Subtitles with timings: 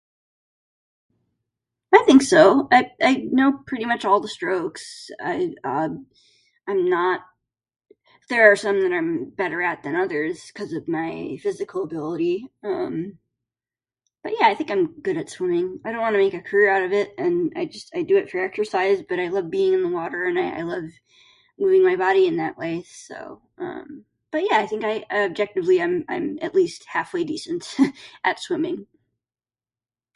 [1.93, 2.67] I think so...
[2.71, 2.91] I...
[3.01, 5.09] I know pretty much all the strokes...
[5.21, 6.07] I'm
[6.67, 7.21] not.
[8.29, 12.47] There are some that I'm better at than others cuz of my physical ability.
[12.63, 13.17] Um.
[14.23, 15.79] But yeah I think i'm good at swimming.
[15.85, 18.29] I don't wanna make a career out of it and I just I do it
[18.31, 20.83] for exercise but I love being in the water and I love
[21.59, 24.05] moving my body in that way so, um.
[24.31, 27.75] But yeah I think objectively I'm I'm at least half way decent
[28.23, 28.87] at swimming.